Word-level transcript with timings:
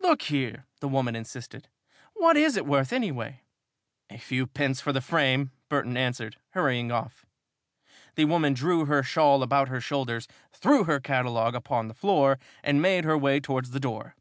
"Look 0.00 0.22
here," 0.22 0.64
the 0.80 0.88
woman 0.88 1.14
insisted, 1.14 1.68
"what 2.14 2.34
is 2.38 2.56
it 2.56 2.64
worth, 2.64 2.94
anyway?" 2.94 3.42
"A 4.08 4.16
few 4.16 4.46
pence 4.46 4.80
for 4.80 4.90
the 4.90 5.02
frame," 5.02 5.50
Burton 5.68 5.98
answered, 5.98 6.38
hurrying 6.52 6.90
off. 6.90 7.26
The 8.14 8.24
woman 8.24 8.54
drew 8.54 8.86
her 8.86 9.02
shawl 9.02 9.42
about 9.42 9.68
her 9.68 9.82
shoulders, 9.82 10.28
threw 10.50 10.84
her 10.84 10.98
catalogue 10.98 11.54
upon 11.54 11.88
the 11.88 11.94
floor 11.94 12.38
and 12.64 12.80
made 12.80 13.04
her 13.04 13.18
way 13.18 13.38
towards 13.38 13.72
the 13.72 13.78
door. 13.80 14.14